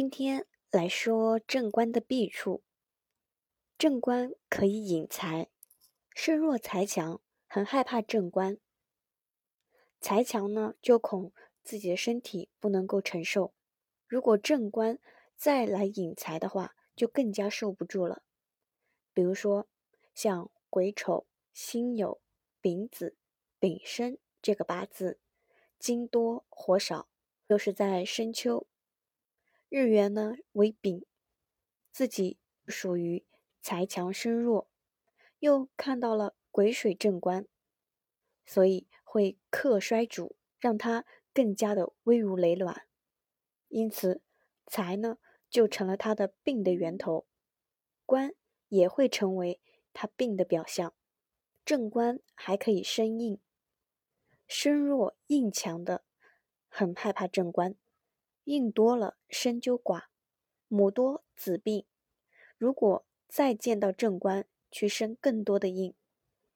[0.00, 2.64] 今天来说正官的弊处。
[3.76, 5.50] 正官可以引财，
[6.14, 8.56] 身弱财强，很害怕正官。
[10.00, 13.52] 财强呢，就恐自己的身体不能够承受。
[14.06, 14.98] 如果正官
[15.36, 18.22] 再来引财的话，就更加受不住了。
[19.12, 19.68] 比如说，
[20.14, 22.20] 像癸丑、辛酉、
[22.62, 23.18] 丙子、
[23.58, 25.20] 丙申这个八字，
[25.78, 27.10] 金多火少，
[27.48, 28.66] 又是在深秋。
[29.70, 31.06] 日元呢为丙，
[31.92, 33.24] 自己属于
[33.62, 34.68] 财强身弱，
[35.38, 37.46] 又看到了癸水正官，
[38.44, 42.88] 所以会克衰主，让他更加的危如累卵。
[43.68, 44.20] 因此，
[44.66, 45.18] 财呢
[45.48, 47.28] 就成了他的病的源头，
[48.04, 48.34] 官
[48.66, 49.60] 也会成为
[49.92, 50.92] 他病的表象。
[51.64, 53.40] 正官还可以生硬，
[54.48, 56.04] 身弱硬强的，
[56.68, 57.76] 很害怕正官。
[58.50, 60.06] 印多了身就寡，
[60.66, 61.86] 母多子病。
[62.58, 65.94] 如果再见到正官去生更多的印，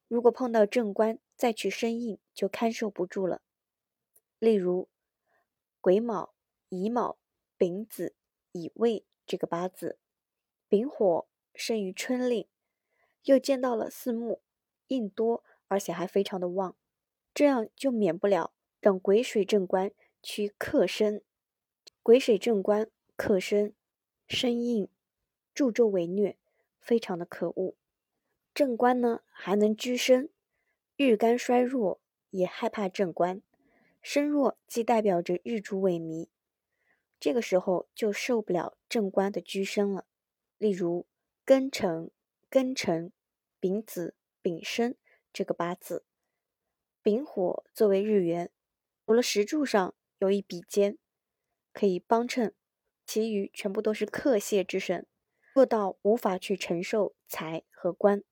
[0.09, 3.43] 如果碰到正官再去生印，就堪受不住了。
[4.41, 4.89] 例如
[5.81, 6.35] 癸卯、
[6.69, 7.17] 乙卯、
[7.57, 8.17] 丙子、
[8.51, 10.01] 乙未这个八字，
[10.69, 12.49] 丙火生于春令，
[13.23, 14.43] 又见到了四木，
[14.89, 16.77] 印多而且还非常的旺，
[17.33, 21.23] 这样就免不了让癸水正官去克身。
[22.05, 23.75] 癸水正官克身，
[24.29, 24.91] 身硬，
[25.55, 26.37] 助纣为虐，
[26.79, 27.77] 非常的可恶。
[28.53, 30.29] 正官呢还能居身，
[30.99, 33.41] 日干衰弱，也害怕正官。
[34.03, 36.29] 身弱既代表着日主萎靡，
[37.19, 40.05] 这个时候就受不了正官的居身了。
[40.59, 41.07] 例如
[41.47, 42.11] 庚辰、
[42.51, 43.15] 庚辰、
[43.59, 44.99] 丙子、丙申
[45.33, 46.05] 这个八字，
[47.03, 48.51] 丙火作为日元，
[49.07, 50.99] 除了石柱上有一笔尖。
[51.75, 52.55] 可以帮衬，
[53.05, 55.09] 其余全部都是克泄之神，
[55.53, 58.23] 弱到无法去承受财和官，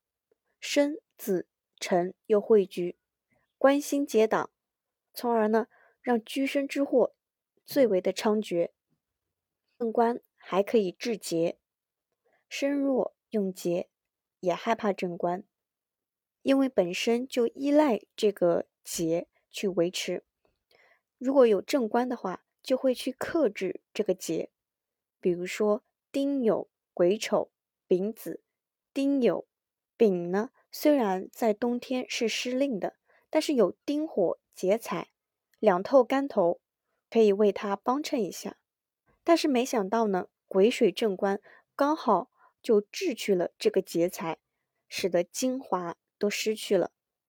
[0.60, 1.48] 生子
[1.80, 2.96] 辰又汇聚，
[3.58, 4.50] 官星结党，
[5.12, 5.66] 从而呢
[6.00, 7.16] 让居身之祸
[7.64, 8.70] 最为的猖獗。
[9.76, 11.58] 正官还可以制劫，
[12.48, 13.90] 身弱用劫，
[14.38, 15.42] 也害怕正官，
[16.42, 20.24] 因为本身就依赖这个劫去维持，
[21.18, 22.44] 如果有正官的话。
[22.62, 24.50] 就会去克制这个劫，
[25.20, 27.50] 比如说丁酉、癸丑、
[27.86, 28.42] 丙子。
[28.94, 29.46] 丁酉、
[29.96, 32.96] 丙呢，虽然在冬天是失令的，
[33.30, 35.08] 但是有丁火劫财，
[35.58, 36.60] 两透干头，
[37.08, 38.58] 可以为他帮衬一下。
[39.24, 41.40] 但是没想到呢，癸水正官
[41.74, 42.30] 刚好
[42.62, 44.38] 就制去了这个劫财，
[44.88, 46.92] 使得精华都失去了。